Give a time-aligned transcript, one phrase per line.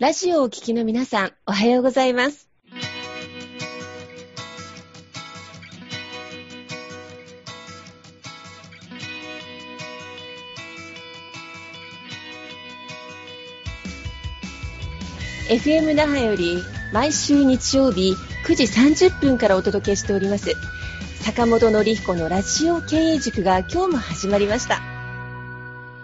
[0.00, 2.48] ラジオをお聞きの皆さん、おはようございます。
[15.48, 16.62] FM 那覇より
[16.92, 18.14] 毎週日曜日
[18.46, 18.64] 9時
[19.08, 20.54] 30分からお届けしております
[21.22, 24.76] 坂本典彦のラジオ経営塾が今日も始まりました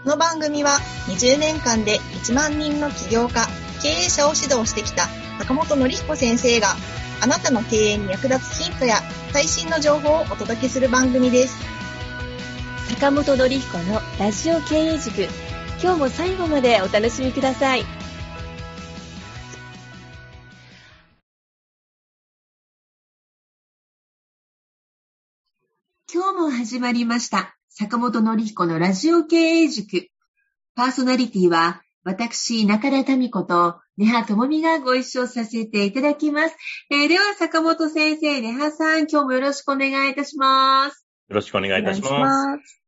[0.03, 3.47] この番組は20年間で1万人の起業家
[3.85, 5.09] 経営者を指導してきた
[5.41, 6.69] 坂本典彦先生が
[7.21, 11.59] あなたの経営に役立つヒントや最新の情報をお届けする番組です。
[12.89, 15.29] 坂本典彦のラジオ経営塾。
[15.83, 17.85] 今日も最後までお楽しみください。
[26.11, 27.55] 今日も始まりました。
[27.69, 30.09] 坂本典彦のラジオ経営塾。
[30.75, 36.57] パーソナリティは私、中田民子と、根葉智美がご一緒させていただきます。
[36.91, 41.07] えー、では、坂本先生、根葉さん、今日もよろしくお願いいたします。
[41.31, 42.83] よろしくお願いいたします。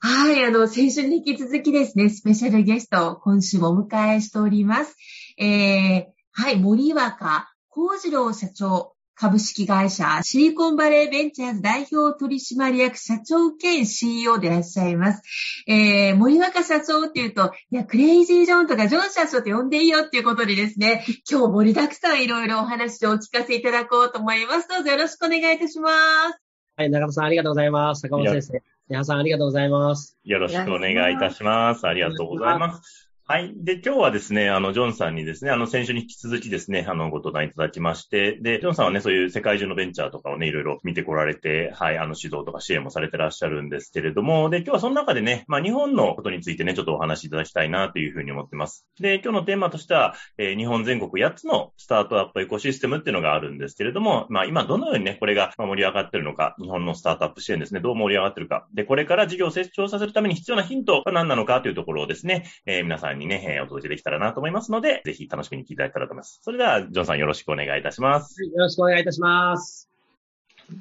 [0.00, 4.94] はい、あの、先週に引き続きですね、スペシャルゲスト、今週もお迎えしております。
[5.38, 15.22] えー、はい、森若幸次郎社長、株式会社シリコンバレーベンチャーズ代表取締役社長兼 CEO でいらっしゃいます。
[15.66, 24.68] えー、森若社長っていうと、いや、クレイジージョンとかジョン社長って呼んでいいよっていうことでですね、今日盛りだくさんいろいろお話をお聞かせいただこうと思います。
[24.68, 26.40] どうぞよろしくお願いいたします。
[26.76, 28.02] はい、中野さんありがとうございます。
[28.02, 28.62] 坂本先生。
[28.88, 30.16] 皆さんありがとうございます。
[30.22, 31.88] よろしくお願いいたします。
[31.88, 33.07] ありがとうございます。
[33.30, 33.52] はい。
[33.62, 48.86] で、今日はですね、あの、ジョンさんにですね、あの、先週に引き続きですね、あの、ご登壇いただきまして、で、ジョンさんはね、そういう世界中のベンチャーとかをね、いろいろ見てこられて、はい、あの、指導とか支援もされてらっしゃるんですけれども、で、今日はその中でね、まあ、日本のことについてね、ちょっとお話しいただきたいなというふうに思ってます。
[48.98, 66.40] で、今日のテーマとしては、えー、日本全国8つのスタートアップエコシステムっていうのがあるんですけれども、まあ、今どのようにね、これが盛り上がってるのか、日本のスタートアップ支援ですね、どう盛り上がってるか、で、これから事業を成長させるために必要なヒントは何なのかというところをですね、えー、皆さんにね、えー、お届けできたらなと思いますので、ぜひ楽しみに聞いていただけたらと思います。
[66.42, 68.42] それでは、ジョンさんよろしくお願いいたします。
[68.42, 69.88] よろしくお願いいたします。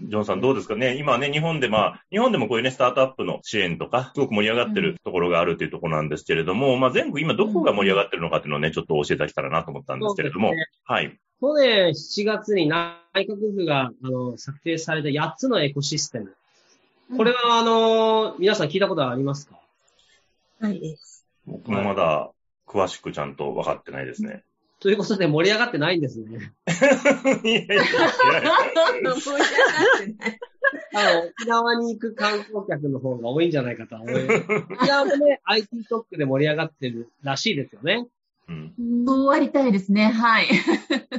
[0.03, 0.97] ジョンさんどうですかね？
[0.97, 11.17] 今ね、日本でまあ、日本でもこういうね、スタートアップの支援とか、すごく盛り上がってるところがあるというところなんですけれども、うん、まあ全部今どこが盛り上がってるのかっていうのをね、ちょっと教えていただけたらなと思ったんですけれども、ね、はい。
[11.39, 16.35] 去年7月に内閣府が、あの、策定された8つのエコシステム。
[17.15, 19.57] これは、あの、皆さん聞いたことはありますか？
[20.59, 21.16] ないです。
[21.47, 22.31] 僕もまだ
[22.68, 24.44] 詳しくちゃんと分かってないですね。
[24.80, 26.52] ということで盛り上がってないんですね。
[27.44, 27.84] いやいやいや。
[27.84, 28.94] 盛り上がっ
[30.00, 30.40] てない。
[30.94, 34.46] あの、沖縄に行く観光客の方が多いんじゃないかと思います。
[34.69, 38.06] 沖縄もね、IT 特区で盛り上がってるらしいですよね。
[38.50, 38.74] うん。
[39.06, 40.09] そうありたいですね。
[40.09, 40.47] はい。
[40.47, 40.53] と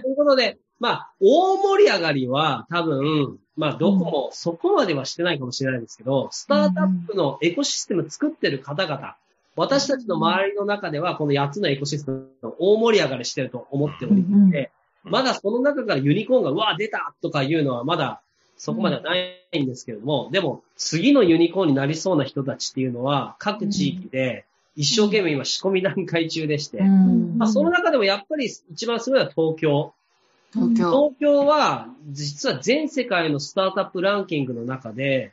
[0.09, 9.17] いうことで、まあ、大盛り上がりは多分、まあ、どこもそこまではしてないかもしれないですけど、スタートアップのエコシステム作ってる方々、
[9.59, 14.71] 私たちの周りの中では、この8つのエコシステムの大盛り上がりしてると思っておりまして、
[15.05, 18.21] まだその中からユニコーンが、うわ、出たとかいうのはまだ
[18.57, 24.45] そこまではないんですけれども、でも、次のユニコーンになりそうな人たちっていうのは、各地域で
[24.77, 29.93] 一生懸命今仕込み段階中でして、まあ、その中でもやっぱり一番すごいのは東京。
[30.53, 30.91] 東京。
[30.91, 35.33] 東京は、実は全世界のスタートアップランキングの中で、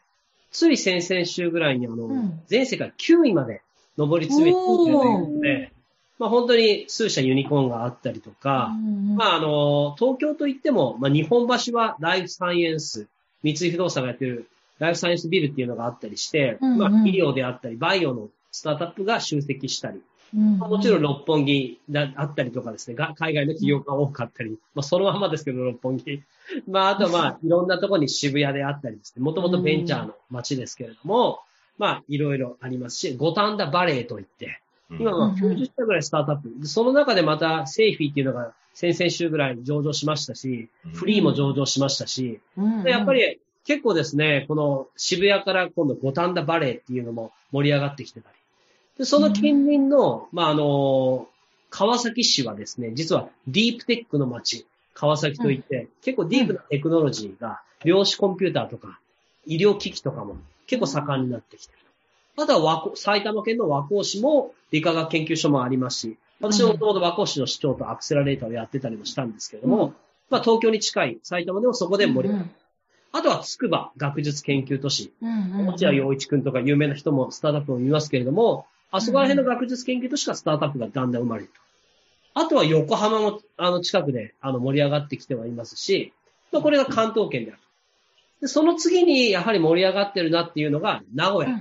[0.52, 3.62] つい先々週ぐらいにあの、全世界9位まで
[3.98, 5.72] 上り詰めているということで、
[6.18, 8.72] まあ本当に数社ユニコーンがあったりとか、
[9.16, 13.08] まああの、東京といっても、まあ日本橋はライフサイエンス、
[13.44, 14.48] 三井不動産がやってる
[14.80, 20.02] ライフサイエンスビルっていうのがあったりして、まあ医療であったり、バイオのスタートアップが集積したり、
[20.34, 26.24] まあ、もちろん六本木だあったりとかですね、海外の企業が多かったり、まあそのままですけど、六本木。
[26.68, 31.40] まああとまあいろんなところに渋谷であったりですね、もともとベンチャーの街ですけれども、
[31.78, 36.68] まあ、いろいろありますし、五反田バレーといって、今は90社ぐらいスタートアップ。
[36.68, 42.40] その中でまた、セーフィーっていうのが先々週ぐらいに上場しましたし、フリーも上場しましたし、
[42.86, 48.36] やっぱり結構ですね、この渋谷から今度五反田バレーっていうのも盛り上がってきてたり。
[49.00, 51.28] でその近隣の、まあ、あの、
[51.70, 59.00] 川崎市はですね、実はディープテックの街、川崎といって、結構ディープなテクノロジーが、量子コンピューターとか、
[59.46, 60.38] 医療機器とかも
[60.68, 61.80] 結構盛んになってきてる。
[62.38, 69.96] あとは和埼玉県の和光市も理化学研究所もありますし、私ももともと和光市の市長とアクセラレーターをやってたりもしたんですけれども、うん、
[70.30, 72.50] まあ東京に近い埼玉でもそこで盛り上がる。
[73.14, 75.14] あとは筑波学術研究都市。
[75.22, 81.66] 落合陽一くんとか有名な人もスタートアップを見ますけれども、あそこら辺の学術研究都市がスタートアップがだんだん生まれると。
[82.38, 86.12] あとは横浜も、あの、近くで、あの、盛り上がってきてはいますし、
[86.52, 87.62] まあ、これが関東圏である。
[88.42, 91.60] で、その次に、やはり盛り上がってるなっていうのが、名古屋。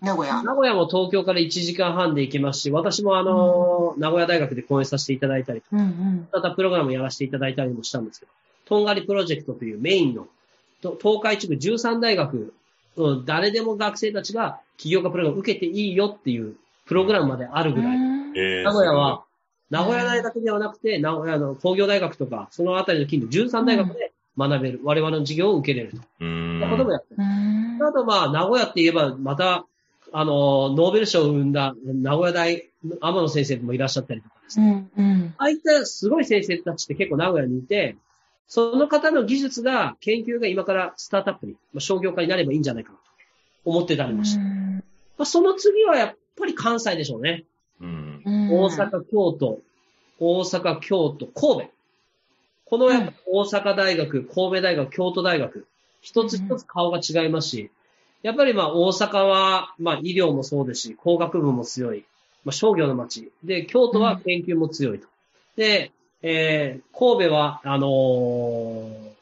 [0.00, 0.42] 名古屋。
[0.42, 6.28] 名古屋も東京から1時間半で行けますし、私もあの、名古屋大学で講演させていただいたりとか、うんうん。
[6.32, 8.32] またプログラムやらせていただいたりもしたんですけど、
[8.66, 10.26] とんがりプロジェクトというメインの、
[10.82, 12.54] と東海地区13大学、
[12.96, 17.96] うん誰でも学生たちが起業家プログラム受けていいよっていうプログラムまであるぐらい。
[18.36, 19.24] えー名古屋は、
[19.70, 25.98] 名古屋大学ではなくて、名古屋の工業大学とか、そのあたりの近所13大学で学べる、我々の授業を受けれると。
[26.20, 26.92] うーいったこともん。
[26.92, 27.16] やってる。
[27.18, 29.64] うんあとまあ、名古屋って言えば、また、
[30.12, 32.68] あの、ノーベル賞を生んだ名古屋大、
[33.00, 34.88] 天野先生もいらっしゃったりとかですね。
[34.96, 35.34] うんうん。
[35.36, 37.96] ああいったすごい先生たちって結構名古屋にいて、
[38.46, 43.02] その方の技術が、研究が今からスタートアップに、まあ、商業化になればいいんじゃないかなと
[43.64, 44.40] 思ってたりもして。
[44.40, 44.82] ま
[45.18, 47.44] あ、その次はやっぱり関西でしょうね。
[47.80, 48.22] うん。
[48.50, 49.60] 大阪、京都、
[50.18, 51.70] 大阪、京都、神戸。
[52.68, 55.66] このやっぱ大阪大学、神戸大学、京都大学、
[56.00, 57.70] 一つ一つ顔が違いますし、
[58.22, 62.04] やっぱりまあ大阪は、まあ医療もそうですし、工学部も強い、
[62.44, 63.30] まあ商業の街。
[63.44, 65.06] で、京都は研究も強いと。
[65.56, 65.92] で、
[66.22, 69.18] えー、神戸は、あのー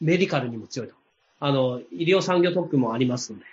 [0.00, 0.94] メディカルにも強いと。
[1.40, 3.44] あの、医療産業特区もありますので。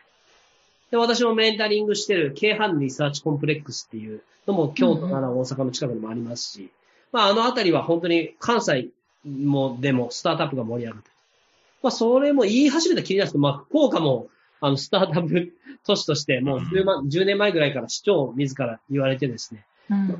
[0.91, 6.71] で、私もメンタリングしてる、京阪リサーチコンプレックスっていうのも京都、奈良、大阪の近くにもありますし、
[7.11, 8.89] まあ、あのあたりは本当に関西
[9.23, 11.13] も、でもスタートアップが盛り上がってる。
[11.83, 14.27] まあ、それも言い始めたきりなんですけど、まあ、福岡も、
[14.59, 15.53] あの、スタートアップ
[15.85, 19.65] 都市として、もう10万、10年前ぐらいから市長自ら言われてですね、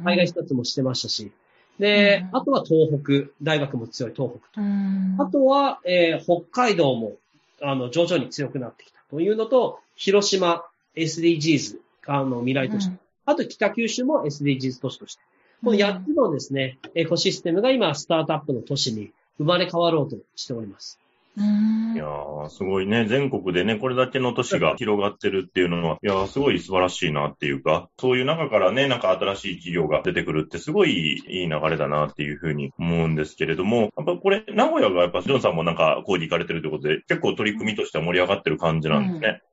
[0.04, 1.32] 海外視察もしてましたし、
[1.80, 4.62] で、うんあとは東北、大学も強い東北と。
[4.62, 7.18] うんあとは、えー北海道も、
[7.62, 10.64] あの、徐々に強くなってきたというのと、広島
[10.96, 12.90] SDGs、あの、未来都市。
[13.26, 15.22] あと北九州も SDGs 都市として。
[15.64, 21.00] この8つのですね、エコシステムが今、スタートアップの都市に生まれ変わろうとしております。
[21.38, 23.06] うんいやー、すごいね。
[23.06, 39.44] 全国でね、これだけの都市が広がってるっていうのは、いやー、すごい素晴らしいなっていうか、そういう中からね、なんか新しい企業が出てくるってすごいいい流れだなっていうふうに思うんですけれども、やっぱこれ、名古屋がやっぱジョンさんもなんか講義行かれてるということで、結構取り組みとしては盛り上がってる感じなんですね。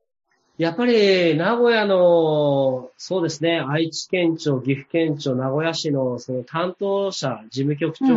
[0.57, 8.13] やっぱり、名古屋の、そうですね、愛知県庁、岐阜県庁、名古屋市のその担当者、事務局長、うん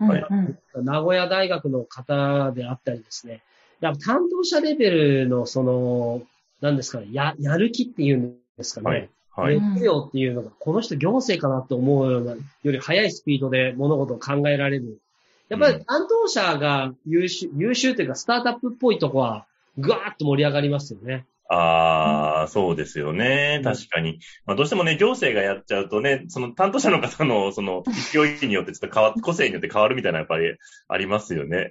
[0.00, 3.42] うんうん名古屋大学の方であったりですね、
[3.80, 6.22] やっぱ担当者レベルの、その、
[6.62, 9.10] なんですかね、や、やる気っていうんですかね。
[9.34, 9.52] はい。
[9.52, 9.60] はい。
[9.60, 14.98] 熱量っていうのが、この人行政かなと思うような、より速いスピードで物事を考えられる。
[15.50, 19.46] やっぱり担当者が優秀、優秀というかスタートアップっぽいとこは、
[19.76, 21.26] ぐわーっと盛り上がりますよね。
[21.54, 23.56] ああ、そうですよね。
[23.58, 24.20] うん確かに。
[24.46, 30.56] まあ、どうしてもね、行政がやっちゃうとね、その担当者の方の、 その、勢いによってちょっと変わ、個性によって変わるみたいな、やっぱり
[30.88, 31.70] ありますよね。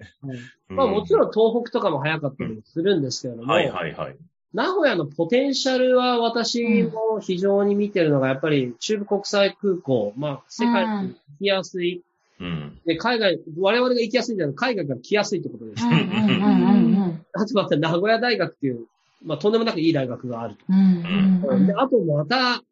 [0.69, 1.17] まあもちん。
[1.17, 4.15] ろん東北とかも早かったりするんですけれども、はいはいはい。
[4.53, 12.03] 名古屋のポテンシャルは私も非常に見てるのが、やっぱり中部国際空港、まあ世界に行きやすい、
[12.39, 12.79] うん。
[12.85, 15.85] で海外、我々が行きやすいんじゃなくて海外から来やすいってことです。
[15.85, 18.87] うんうんうんうん あとまた名古屋大学っていう、
[19.23, 20.65] まあとんでもなくいい大学があると。
[20.69, 22.63] うんうんであとまた、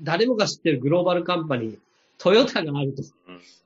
[0.00, 1.78] 誰もが知ってるグローバルカンパニー、
[2.18, 3.02] トヨタがあると。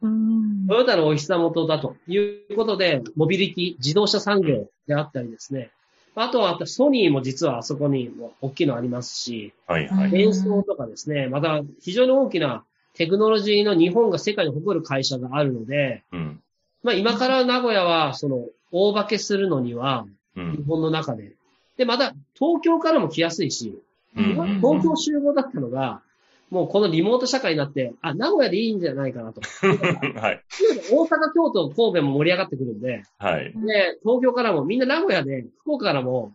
[0.02, 5.70] うんトヨタのお膝元だということで、モビリティ、自動車産業であったりですね。
[6.14, 10.08] あとは、ソニーも実はあそこにも大きいのありますし、はいはい。
[10.08, 12.64] うん演奏とかですね、また非常に大きな
[12.94, 16.40] テクノロジーの日本が世界に誇る会社があるので、うん。
[16.82, 20.52] まあ今から名古屋は、その、大化けするのには、うん。
[20.52, 21.32] 日本の中で。
[21.76, 23.78] で、また、東京からも来やすいし、
[24.14, 26.02] 東京集合だったのが、
[26.50, 29.40] もうこのリモート社会になって、あ、名古屋でいいんじゃないかなと。
[30.20, 30.44] はい。
[30.90, 33.44] 大阪、京都、神戸も盛り上がってくるんで、はい。
[33.44, 36.34] で、東京からもみんな名古屋で、福岡からも、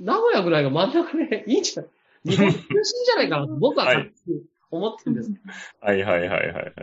[0.00, 1.90] 名古屋ぐらいが真ん中でいいんじゃない
[2.24, 4.12] 日本中心じゃないかなと僕ははい
[4.70, 5.30] 思ってるんです。
[5.80, 6.74] はいはいはいはいはい。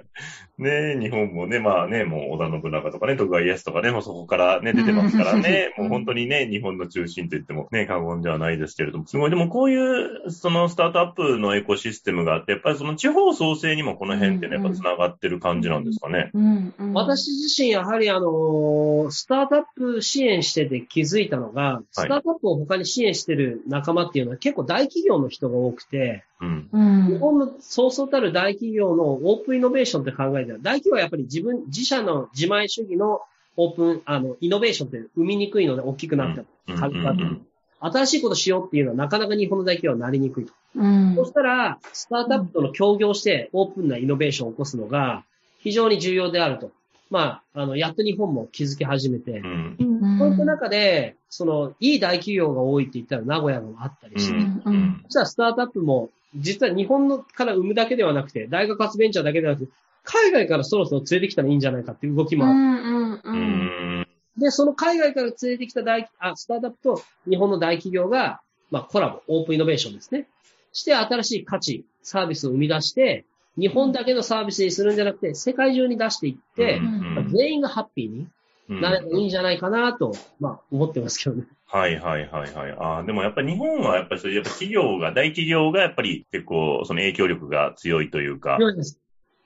[0.58, 5.84] ね日本もね、まあね、もう織田信長とかね、徳川家康とかね、もうそこからね、出てますからね、うん。
[5.84, 16.32] もう本当にね、日本の中心と言ってもね、過言ではないですけれども、すごい、でもこういう、そのスタートアップのエコシステムがあって、やっぱりその地方創生にもこの辺ってね、やっぱ繋がってる感じなんですかね。
[16.34, 16.94] うんうん。
[16.94, 26.70] 私自身やはりあの、スタートアップ支援してて気づいたのが、スタートアップを他に支援してる仲間っていうのは結構大企業の人が多くて、うん。
[26.72, 33.22] うん日本のそうそうたる大企業のオープンイノベーションって考えたら、大企業はやっぱり自分、自社の自前主義の
[33.56, 37.42] オープン、あの、イノベーションって生みにくいので大きくなってうん
[37.80, 40.54] 新しいことしようっていうのはなかなか日本の大企業はなりにくいと。
[40.76, 45.24] うんそしたら、スタートアップとの協業してオープンなイノベーションを起こすのが、
[45.60, 46.72] 非常に重要であると。
[47.10, 49.76] まあ、あの、やっと日本も気づき始めてう、ん。
[49.80, 54.38] うんそういった中で、その、いい大企業が多いって言ったら名古屋もあったりうして、ん。
[54.40, 55.02] ううんん。
[55.04, 59.72] そしたらスタートアップも、実は日本のから生むだけではなくて、大学発ベンチャーだけではなくて、
[60.04, 62.54] 海外からそろそろ連れてきたらいいんじゃないかっていう動きもある。
[62.54, 64.08] うんうんううんん。
[64.38, 68.42] で、その海外から連れてきた大、あ、スタートアップと日本の大企業が、
[68.72, 70.28] まあコラボ、オープンイノベーションですね。
[70.74, 73.26] して新しい価値、サービスを生み出して、
[73.58, 78.32] 日本だけのサービスにするんじゃなくて、世界中に出していって、まあ全員がハッピーにうん
[78.68, 81.46] なればいいんじゃないかなと、まあ思ってますけどね。
[81.68, 82.72] はいはいはいはい。
[82.80, 88.58] ああ、でもやっぱり日本はやっぱりそういう、やっぱ企業が、大企業がやっぱり結構その影響力が強いというか。
[88.58, 89.00] 強いです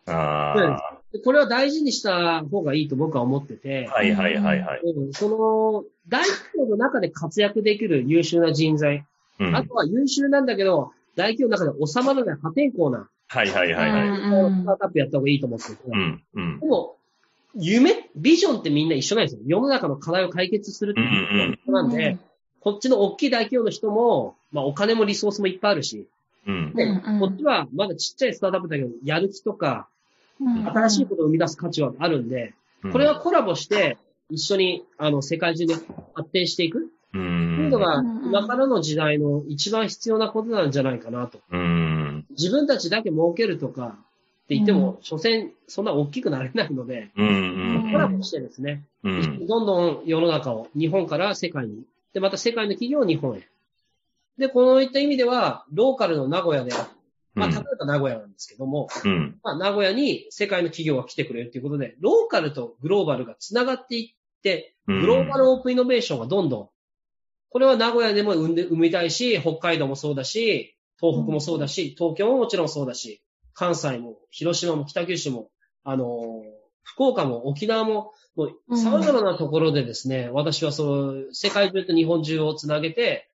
[0.08, 0.98] ああ。
[1.12, 4.82] でこれは大事にした方がいいと僕は思ってて、はいはいはいはい。
[4.84, 9.06] うんその、大企業の中で活躍できる優秀な人材、
[9.40, 9.56] うん。
[9.56, 14.08] あとは優秀なんだけど、大企業の中で収まらない破天荒な、はいはいはいはい。
[14.10, 16.24] うんスタートアップやった方がいいと思ってて、うん。
[16.34, 16.66] うんで。
[16.68, 16.98] も、
[17.56, 19.42] 夢、ビジョンってみんな一緒なんですよ。
[19.46, 22.18] 世の中の課題を解決するっていうのが一緒なんで、
[22.62, 26.08] こっちの大きい大企業の人も、まあお金もリソースもいっぱいあるし、
[26.48, 26.74] うん。
[26.74, 26.88] で、
[27.20, 29.88] こっちはまだちっちゃいスタートアップだけど、やる気とか、
[30.40, 32.54] うん新しいことを生み出す価値はあるんで、
[32.92, 33.98] これはコラボして、
[34.32, 35.76] 一緒に、あの、世界中で
[36.16, 36.82] 発展していくう。
[36.84, 41.40] っていうんのがうん、今からの時代の一番必要なことなんじゃないかなと。
[41.52, 42.26] うん。
[42.32, 43.98] 自分たちだけ儲けるとか
[44.52, 47.90] って言っても、所詮、そんな大きくなれないので、うん。
[47.94, 49.48] コラボしてですね、うん。
[49.48, 53.48] どんどん世の中を日本から世界に、で、また世界の企業を日本へ。
[54.38, 56.74] で、こういった意味では、ローカルの名古屋で、
[57.34, 59.40] まあ、例えば名古屋なんですけども、うん。
[59.42, 66.70] まあ、名古屋に世界の企業が来てくれるということで、ローカルとグローバルが繋がっていって、うんグローバルオープンイノベーションがどんどん、
[67.52, 73.22] これは名古屋でも生みたいし、北海道もそうだし、東北もそうだし、東京ももちろんそうだし、
[73.54, 75.50] 関西も、広島も、北九州も、
[75.84, 83.30] あのー福岡も、沖縄も、もううん様々なところでですね、私はその、世界中と日本中をつなげて、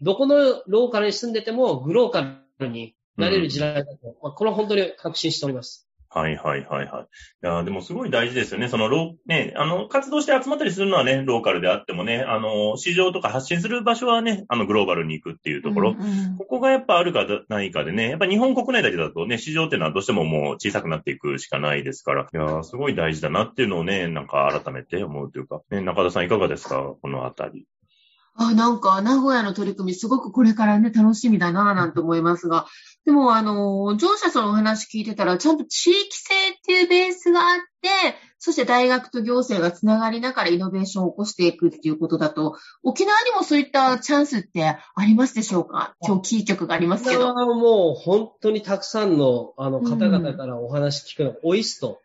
[0.00, 5.89] どこのローカルに住んでても、グローカルになれる時代だと、まあ、これは本当に確信しております。
[6.12, 7.04] はいはいはいはい。
[7.04, 7.06] い
[7.42, 8.66] やーでもすごい大事ですよね。
[8.68, 15.90] そのロー、ね、あの、活動して集まったりするのはね、ローカルであってもね、あの、市場とか発信する場所はね、あの、グローバルに行くっていうところ。
[15.92, 26.94] うんここがやっぱあるかないかでね、やっぱ日本国内だけだとね、市場っていうのはどうしてももう小さくなっていくしかないですから、いやーすごい大事だなっていうのをね、なんか改めて思うというか、ね、中田さんいかがですか？
[27.00, 27.68] このあたり。
[28.34, 32.66] あ、なんか、名古屋の取り組み、すごくこれからね、楽しみだなぁなんて思いますが、
[33.06, 37.88] でも、あの、乗車さんのお話聞いてたら、ちゃんと地域性っていうベースがあって、
[38.38, 45.94] そして大学と行政がつながりながらイノベーションを起こしていくっていうことだと、沖縄にもそういったチャンスってありますでしょうか？
[46.02, 47.32] 今日キー局がありますけど。
[47.32, 52.00] これはもう本当にたくさんのあの方々からお話聞くのが、オイスト。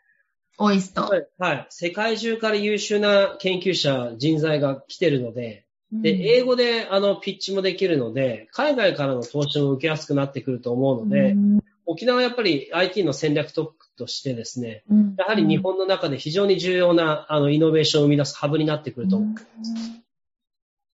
[0.57, 1.01] オイスト。
[1.01, 1.27] はい。
[1.37, 1.67] はい。
[1.69, 5.64] 世界中から優秀な研究者、人材が来てるので、
[6.01, 11.59] で、英語であのピッチもできるので、海外からの投資も受けやすくなってくると思うので、うん。
[11.85, 15.15] 沖縄はやっぱり IT の戦略特区としてですね、うん。
[15.17, 19.35] やはり日本の中で非常に重要なあのイノベーションを生み出すハブになってくると思う。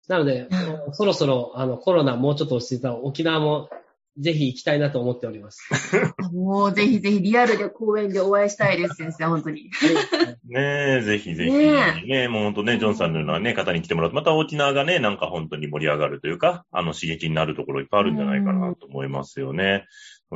[0.08, 3.70] なので、うんそろそろあのコロナもうちょっと落ち着いたら沖縄も
[4.20, 5.68] ぜひ行きたいなと思っております。
[6.32, 9.70] もうぜひぜひリアルで公園でお会いしたいです、先生、本当に。
[10.48, 11.50] ねえ、ぜひぜひ。
[11.50, 19.86] ねねもう本当ね、ジョンさんのようなね、方に来てもらうと、また沖縄がね、なんか本当に盛り上がるというか、あの刺激になるところいっぱいあるんじゃないかなと思いますよね。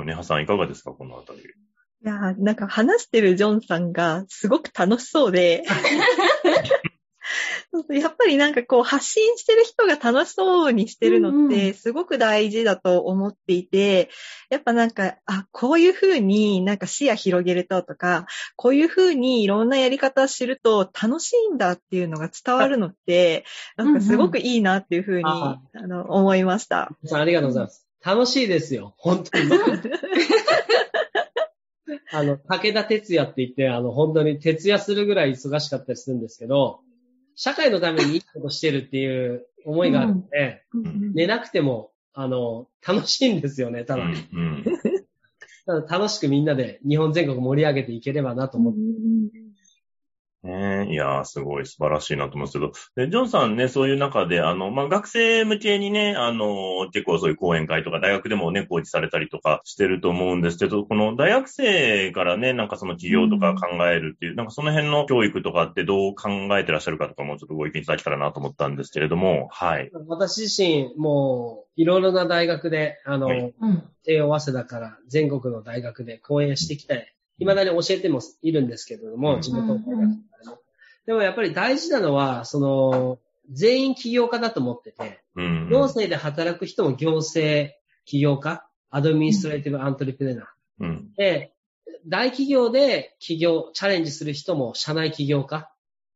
[0.05, 1.41] ね、ハさんいかがですか、このあたり。
[1.41, 5.63] いやー、なんか話してるジョンさんがすごく楽しそうで、
[7.89, 14.11] そうそうやっぱりなんかこう発信してる人が楽しそうにしてるのっうんうてすごく大事だと思っていて、
[14.51, 18.27] やっぱなんか、あ、こういうふうになんか視野広げるととか、
[18.57, 23.45] こういうふうにいろんなやり方を知ると楽しいんだっていうのが伝わるのって、
[23.77, 26.91] なんかすごくいいなっていうふうに、ああの思いました。
[27.05, 27.87] さんありがとうございます。
[28.05, 28.95] 楽しいですよ。
[28.99, 29.51] 本当に。
[32.13, 36.81] あの、武田哲也って言って、あの、本当に徹夜するぐらい忙しかったりするんですけど、
[37.37, 40.65] 社会のためにいいことしてるっていう思いがあるので、
[41.15, 44.05] 寝なくても、あの、楽しいんですよね、ただ。
[45.67, 49.44] ただ楽しくみんなで日本全国盛り上げていければなと思って。
[50.45, 53.07] ねえ、いやー、すごい素晴らしいなと思うんですけど。
[53.07, 69.91] で、ジョンさんね、そういう中で、あの、まあ、学生向けにね、あの、結構そういう講演会とか、大学でもね、講義されたりとかしてると思うんですけど、この大学生からね、なんかその企業とか考えるっていう、なんかその辺の教育とかってどう考えてらっしゃるかとかもちょっとご意見いただけたらなと思ったんですけれども、はい。
[70.07, 80.25] 私自身、もう、いろいろな大学で、あの、はいうん帝王早稲田から全国の大学で講演してきて未だに教えてもいるんですけれども、うん地元のうんうん
[81.07, 83.19] でもやっぱり大事なのは、その、
[83.51, 85.69] 全員起業家だと思ってて、うん。
[85.71, 87.75] 行政で働く人も行政
[88.07, 90.47] 起業家、アドミニストレーティブアントレプレナー。
[90.81, 91.13] うん。
[91.17, 91.53] で、
[92.07, 95.71] 大企業で起業、チャレンジする人も社内起業家、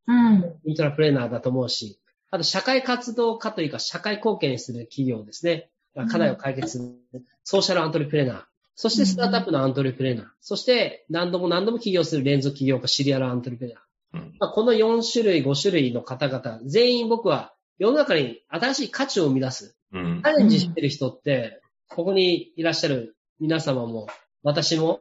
[0.07, 0.59] うん。
[0.65, 5.71] イントラプレーナーだと思うし、あと社会活動家というか社会貢献する企業ですね。
[6.11, 6.79] 課題を解決す
[7.13, 8.45] る、ソーシャルアントレプレーナー。
[8.81, 10.27] そしてスタートアップのアントレプレーナー。
[10.41, 14.25] そして何度も何度も起業する連続起業家、シリアルアントレプレーナー。
[14.25, 19.77] うんまあ、この4種類、5種類の方々、全員僕は世の中に新しい価値を生み出す。
[19.93, 24.07] うんチャレンジしてる人って、ここにいらっしゃる皆様も、
[24.45, 25.01] 私も、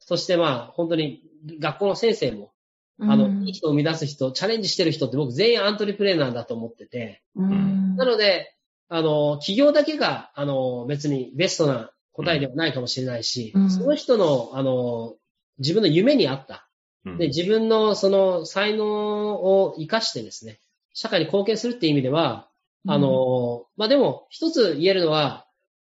[0.00, 1.22] そしてまあ本当に
[1.60, 2.52] 学校の先生も、
[3.00, 7.96] あの、いい人を生み出す人、チャレンジしてる人って僕全員アントレプレーナーだと思ってて、うん。
[7.96, 8.54] なので、
[8.90, 13.70] あの、企業だけが、あの、別にベストな答えではないかもしれないし、うん。
[13.70, 15.14] その人の、あの、
[15.58, 16.68] 自分の夢に合った、
[17.04, 17.18] うん。
[17.18, 20.58] で、自分のその才能を活かしてですね、
[20.94, 22.48] 社会に貢献するっていう意味では、
[22.86, 25.46] あの、まあ、でも、一つ言えるのは、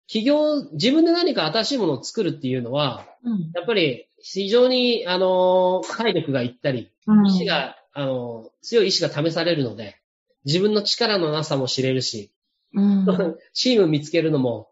[0.08, 9.98] 企業、自分で何か新しいものを作るっていうのは、うん、やっぱり非常に、あの、体力がいったり、うん、意志が、あの、強い意志が試されるので、
[10.46, 12.32] 自分の力のなさも知れるし、
[12.74, 13.06] うん、
[13.54, 14.69] チーム見つけるのも、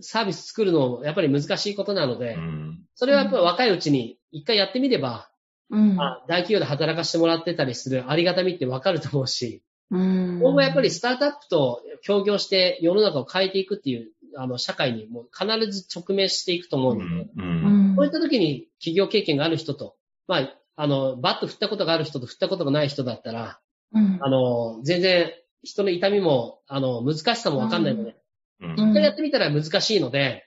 [0.00, 2.80] サービス作るのもやっぱり難しいことなので、うん。
[2.94, 5.28] それはやっぱり若いうちに一回やってみれば、
[5.70, 17.30] うん、あ大企業で働かせてもらってたりするありがたみってわかると思うし、うん、今後やっぱりスタートアップと協業して世の中を変えていくっていう、あの、社会にもう必ず直面していくと思うので、う。
[17.36, 17.96] うん。
[17.98, 19.96] ういった時に企業経験がある人と、
[20.26, 23.60] まあ、あの、バット振ったことがある人と振ったことがない人だったら、
[23.92, 25.32] うん、あの、全然
[25.62, 28.16] 人の痛みも、あの、難しさもわかんないので、
[28.60, 28.72] うん。
[28.72, 30.46] 一回やってみたら難しいので、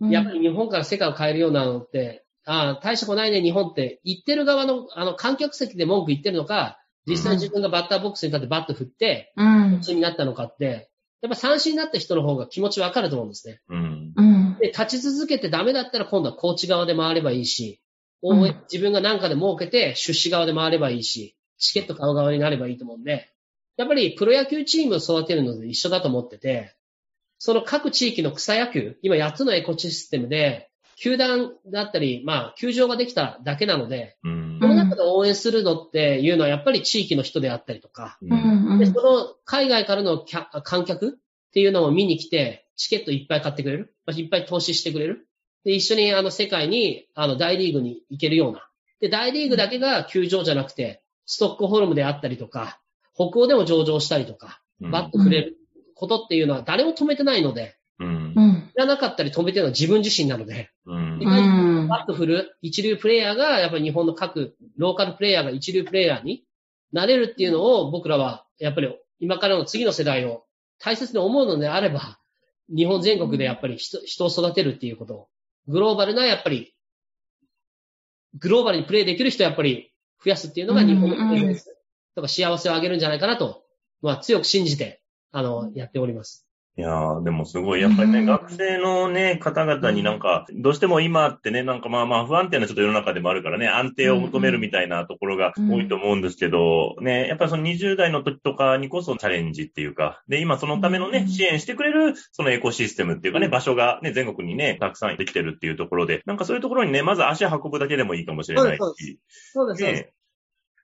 [0.00, 9.70] やっぱり日本から世界を変えるようなのって、ああ、大したことないね、日本って言ってる側の、あの、観客席で文句言ってるのか、実際自分がバッターボックスに立ってバット振って、うん。
[9.70, 13.60] 三、振になったのかって、やっぱ三振になった人の方が気持ちわかると思うんですね。
[13.68, 14.12] うん。
[14.16, 17.82] うん、で、立ち続けてダメだったら今度はコーチ側で回ればいいし、
[18.72, 23.28] 自分が何かで儲けて出資側で回ればいいし、チケット買う側になればいいと思うんで、
[23.76, 26.74] やっぱりプロ野球チームを育てるのと一緒だと思ってて、
[27.38, 41.12] その各地域の草野球、今8つのエコシステムで、球団だったり、まあ、球場ができただけなので、うんその中で応援するのっていうのはやっぱり地域の人であったりとか、で、その海外からの客観客っ
[41.52, 43.94] ていうのを見に来て、チケットいっぱい買ってくれる。
[44.04, 45.28] まあいっぱい投資してくれる。
[45.64, 48.68] で、一緒にあの世界に、あの大リーグに行けるような。
[49.00, 52.80] で、大リーグだけが球場じゃなくて、ストックホルムであったりとか、
[53.14, 55.57] 北欧でも上場したりとか、バットくれる
[55.98, 58.32] ことっていうのは誰も止めてないので、うん。
[58.36, 58.40] う。
[58.40, 61.18] ん、いらなかったり止めてるのは自分自身なので、うん。
[61.20, 66.44] うん、バット振る一流プレイヤーが、やっぱり日本の各ローカルプレイヤーが一流プレイヤーに
[66.92, 70.44] なれるっていうのを僕らは、やっぱり今からの次の世代を
[70.78, 72.20] 大切に思うのであれば、
[72.68, 75.14] 日本全国でやっぱり人人を育てるっていうこと。
[75.14, 75.28] を、
[75.66, 76.74] グローバルなやっぱり、
[78.38, 79.92] グローバルにプレイできる人をやっぱり
[80.24, 81.74] 増やすっていうのが日本のビジネス。
[82.14, 83.62] とか幸せを上げるんじゃないかなと、
[84.02, 84.97] まあ強く信じて、
[85.32, 86.48] あの、やっております。
[86.78, 87.82] いやー、でもすごい。
[87.82, 88.26] やっぱりね、うん。
[88.26, 101.28] 学生のね、方々になんか、どうしても今ってね、なんかまあまあ不安定なちょっと世の中でもあるからね、安定を求めるみたいなところが多いと思うんですけど、ね、やっぱりその20代の時とかにこそチャレンジっていうか、で、今そのためのね、うん。
[101.28, 103.50] 支援してくれる、そのエコシステムっていうかね、うん。
[103.50, 109.82] 場所がね、全国にね、たくさんできてるっていうところで、なんかそういうところにね、まず足運ぶだけでもいいかもしれないし、そうです、そうです。
[109.82, 110.12] ね、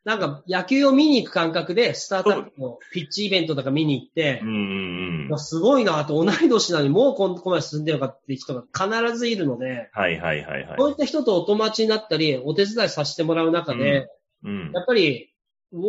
[0.05, 10.91] なんか野球を見に行く感覚で、スタートアップのピッチイベントとか見に行ってうん、すごいなと、同い年なのにもうここまで進んでるのかって人が必ずいるので、はいはいはいはいこう。
[10.91, 14.09] いった人とお友達になったり、お手伝いさせてもらう中で、
[14.45, 15.33] うんやっぱり、
[15.73, 15.89] も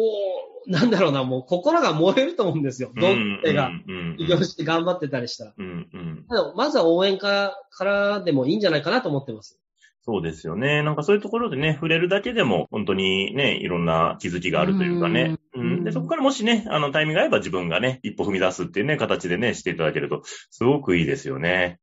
[0.66, 2.92] う、なんだろうな、もう心が燃えると思うんですよ。
[2.96, 5.54] どん手が、うん起業して頑張ってたりしたら。
[5.58, 9.60] うんうんただまずは応援家からでもいいんじゃないかなと思ってます。
[10.08, 10.84] そうですよね。
[10.84, 15.36] なんかそういうところでね、触れるだけでも、本当にね、いろんな気づきがあるというかね。
[15.56, 15.84] ううんん。
[15.84, 21.80] で、そこからもしね、あの、タイミングが合えば自分がね、一歩踏み出すっていうね、形でね、していただけると、すごくいいですよね。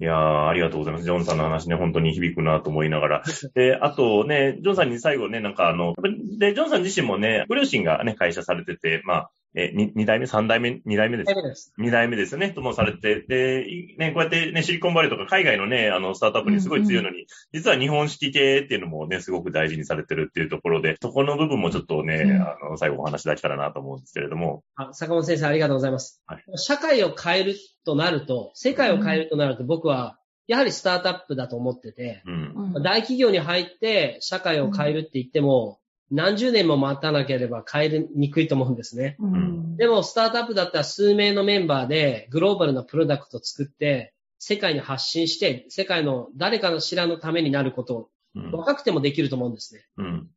[0.00, 1.04] いやー、ありがとうございます。
[1.04, 3.22] ジョンさんの話ね、本当に響くなと思いながら。
[3.54, 5.94] で、あとね、ジョンさんに最後ね、なんかあの、
[6.38, 11.34] で、ジョンさん自身もね、ご両親がね、会社されてて、まあ、え、に二代目、三代目、二代目です。
[11.34, 11.72] ダメです。
[11.76, 22.42] 二代目ですよね、ともされて、で、いね、こうやってね、シリコンバレーとか海外のね、あの、スタートアップにすごい強いのに、実は日本式系っていうのもね、すごく大事にされてるっていうところで、そこの部分もちょっとね、うん。
[22.42, 24.62] あの、最後お話できたらなと思うんですけれども。
[24.76, 26.22] あ坂本先生ありがとうございます。
[26.26, 26.44] はい。
[26.56, 32.72] 社会を変えるとなると、世界を変えるとなると僕は、やはりスタートアップだと思ってて、うん。
[32.74, 32.82] うん。
[32.82, 35.78] 大企業に入って社会を変えるって言っても、
[36.12, 39.16] 何十年も待たなければ変えにくいと思うんですね。
[39.18, 48.52] うんでも、スタートアップだったら数名のメンバーでグローバルなプロダクトを作って、世界に発信して、世界の誰かの知らのためになることをうん。
[48.52, 49.84] 若くてもできると思うんですね。
[49.98, 50.30] うん。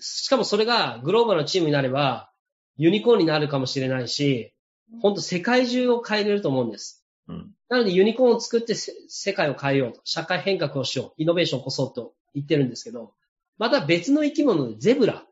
[0.00, 2.30] しかもそれがグローバルなチームになれば、
[2.76, 4.54] ユニコーンになるかもしれないし、
[5.00, 7.04] 本当世界中を変えれると思うんです。
[7.28, 7.50] うん。
[7.68, 13.12] なのでユニコーンを作ってせ世界を変えようと、社会変革をしよう、イノベーションを起こそうと言ってるんですけど、
[13.58, 15.24] また別の生き物でゼブラ。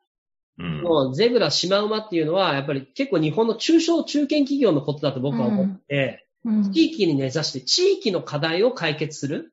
[0.59, 0.83] うん。
[0.83, 6.73] もうゼブラ、シマウマっていうのは、やっぱり結構日本の中小中堅企業のことだと僕は思って、うん。
[6.73, 9.53] 地域に根ざして地域の課題を解決する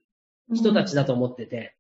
[0.54, 1.76] 人たちだと思ってて、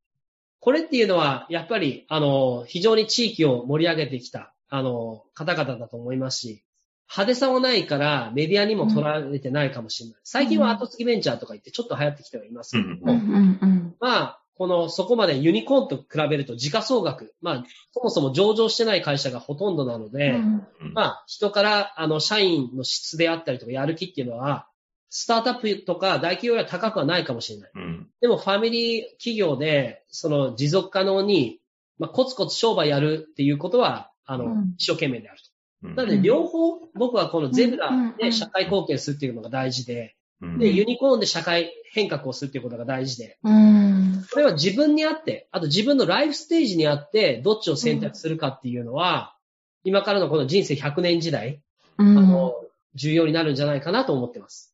[0.60, 6.64] これっていうのは、やっぱり、あの、非常に地域を盛り上げてきた、あの、方々だと思いますし、
[7.10, 10.20] 派手さもないからメディアにも取られてないかもしれない。
[10.24, 13.20] 最近は後継ぎベンチャーとか言ってちょっと流行ってきてはいますけども、うん。
[13.20, 13.60] うん。
[13.62, 13.96] うん。
[14.00, 20.38] まあ、この、そこまでユニコーンと比べると時価総額、まあ、そもそも上場してない会社がほとんどなので、うん。
[20.38, 20.94] うん。
[20.94, 24.68] まあ、人から、あの、社員の質であったりとか、やる気っていうのは、
[25.10, 27.72] スタートアップとか大企業よりは高くはないかもしれない。
[27.74, 28.08] うん。
[28.22, 31.60] でも、ファミリー企業で、その、持続可能に、
[31.98, 34.76] まあ、コツコツ商売やるっていうことは、あの、うん。
[34.78, 35.88] 一生懸命であると。
[35.88, 35.96] うん。
[35.96, 44.26] なので、両方、僕はこのゼブラで社会貢献するっていうのが大事で、うんで、ユニコーンで社会変革をするっていうことが大事で、うん。
[44.32, 49.36] これは自分にあって、あと自分のライフステージにあって、どっちを選択するかっていうのは、
[49.84, 51.62] 今からのこの人生100年時代、
[51.98, 52.18] うん。
[52.18, 52.56] あの、
[52.96, 54.71] 重要になるんじゃないかなと思ってます。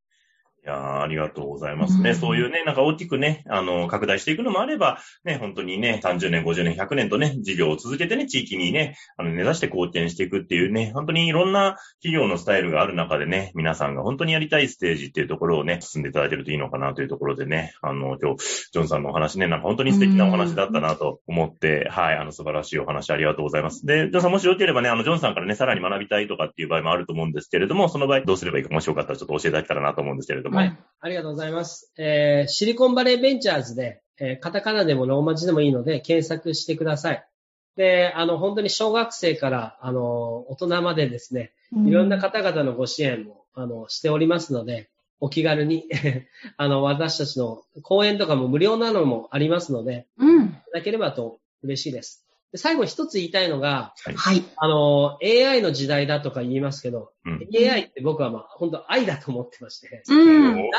[0.68, 2.10] いやーありがとうございますね。
[2.10, 23.86] うんそういうね、なんか大きくね、あの、拡大していくのもあれば、ね、本当にね、30年、50年、100年とね、事業を続けてね、地域にね、あの、根ざして貢献していくっていうね、本当にいろんな企業のスタイルがある中でね、皆さんが本当にやりたいステージっていうところをね、進んでいただけるといいのかなというところでね、あの、今日、ジョンさんのお話ね、なんか本当に素敵なお話だったなと思って、はい、あの、素晴らしいお話ありがとうございます。
[23.86, 30.57] で、ジョンさんもしよければね、あの、ジョンさんからね、さらに学びたいとかっていう場合もあると思うんですけれども、その場合どうすればいいか、もしよかったらちょっと教えていただけたらなと思うんですけれども。
[30.58, 30.78] はい。
[31.00, 31.92] ありがとうございます。
[31.98, 37.28] えーシリコンバレーベンチャーズで、えーカタカナでもローマ字でもいいので検索してください。
[37.76, 41.52] で、あの、本当に小学生から、あの、大人までですね、
[41.86, 44.90] いろんな方々のご支援も、あの、しておりますので、
[45.20, 45.86] お気軽に、
[46.58, 50.46] あの、私たちの講演とかも無料なのもありますので、うん。
[50.46, 52.27] いただければと嬉しいです。
[52.52, 54.44] で最後一つ言いたいのが、はい。
[54.56, 57.48] あの、AI の時代だとか言いますけど、うん。
[57.54, 60.70] AI って僕はまあ、本当愛だと思ってまして、うん。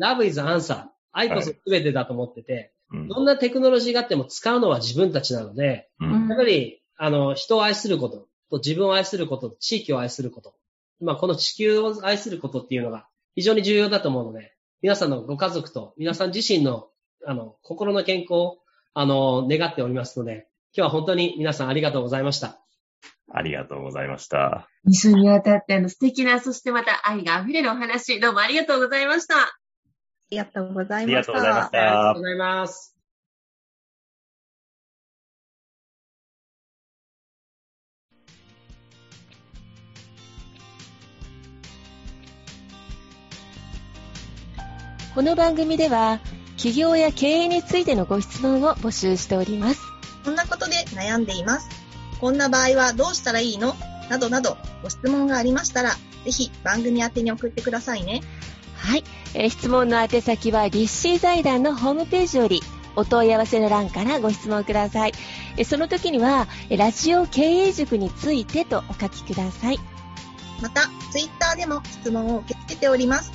[0.00, 0.86] Love is answer.
[1.12, 3.08] 愛こそ全てだと思ってて、うん。
[3.08, 6.28] どんなテクノロジーがあっても使うのは自分たちなので、うん。
[6.28, 10.54] やっぱり、あの、人を愛することと自分を愛すること、地域を愛すること、
[11.00, 16.88] まあ、この地球を愛することっていうのが非常に重要だと思うので、皆さんのご家族と皆さん自身の、
[17.26, 18.58] あの、心の健康を、
[18.94, 22.60] あの、願っておりますので、今日は本当に皆さんありがとうございました。
[23.32, 24.68] ありがとうございました。
[24.84, 29.34] 二週にわたって、あの、素敵な、そしてまた愛が溢れるお話、どうもありがとうございました。
[29.36, 29.58] あ
[30.30, 31.32] りがとうござありいました。
[31.32, 32.20] がとうございましありがとうたご。
[32.22, 32.94] ざいます。
[45.14, 46.20] この番組では
[46.56, 49.97] 起業や経営についてのご質問を募集しております。
[50.24, 51.68] こんなことで悩んでいます。
[52.20, 53.74] こんな場合はどうしたらいいの？
[54.10, 55.90] などなどご質問がありましたら、
[56.24, 58.22] ぜひ番組宛てに送ってくださいね。
[58.76, 59.04] はい、
[59.34, 62.62] えー質問の宛先は立志財団のホームページより
[62.96, 65.12] お問い合わせの欄からご質問ください。
[65.56, 69.78] えーその時にはえーラジオ経営塾についてとお書きください。
[70.60, 73.30] また、ツイッターでも質問を受け付けております。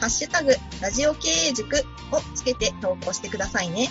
[0.00, 3.90] ハッシュタグ、ラジオ経営塾をつけて投稿してくださいね。